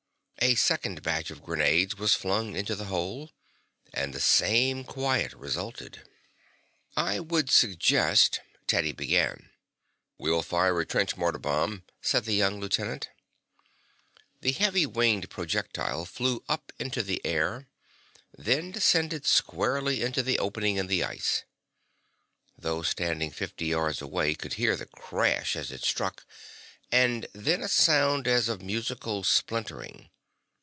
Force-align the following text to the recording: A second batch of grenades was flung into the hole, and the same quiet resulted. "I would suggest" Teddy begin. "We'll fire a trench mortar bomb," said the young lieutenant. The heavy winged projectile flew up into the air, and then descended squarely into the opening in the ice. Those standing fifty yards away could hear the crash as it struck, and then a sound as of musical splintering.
A 0.43 0.55
second 0.55 1.03
batch 1.03 1.29
of 1.29 1.43
grenades 1.43 1.99
was 1.99 2.15
flung 2.15 2.55
into 2.55 2.73
the 2.75 2.85
hole, 2.85 3.29
and 3.93 4.11
the 4.11 4.19
same 4.19 4.83
quiet 4.83 5.33
resulted. 5.33 6.01
"I 6.97 7.19
would 7.19 7.51
suggest" 7.51 8.39
Teddy 8.67 8.91
begin. 8.91 9.51
"We'll 10.17 10.41
fire 10.41 10.79
a 10.81 10.85
trench 10.87 11.15
mortar 11.15 11.37
bomb," 11.37 11.83
said 12.01 12.25
the 12.25 12.33
young 12.33 12.59
lieutenant. 12.59 13.09
The 14.41 14.51
heavy 14.53 14.87
winged 14.87 15.29
projectile 15.29 16.05
flew 16.05 16.43
up 16.49 16.71
into 16.79 17.03
the 17.03 17.23
air, 17.23 17.67
and 18.35 18.45
then 18.47 18.71
descended 18.71 19.27
squarely 19.27 20.01
into 20.01 20.23
the 20.23 20.39
opening 20.39 20.77
in 20.77 20.87
the 20.87 21.03
ice. 21.03 21.43
Those 22.57 22.87
standing 22.89 23.29
fifty 23.29 23.67
yards 23.67 24.01
away 24.01 24.33
could 24.33 24.53
hear 24.53 24.75
the 24.75 24.87
crash 24.87 25.55
as 25.55 25.71
it 25.71 25.83
struck, 25.83 26.25
and 26.91 27.27
then 27.31 27.61
a 27.61 27.67
sound 27.69 28.27
as 28.27 28.49
of 28.49 28.63
musical 28.63 29.23
splintering. 29.23 30.09